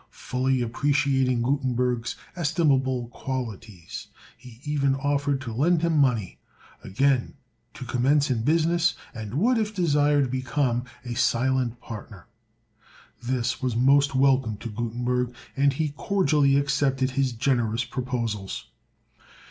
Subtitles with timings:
[0.09, 6.39] Fully appreciating Gutenberg's estimable qualities, he even offered to lend him money,
[6.83, 7.35] again
[7.75, 12.25] to commence in business, and would, if desired, become a silent partner.
[13.21, 18.69] This was most welcome to Gutenberg, and he cordially accepted his generous proposals.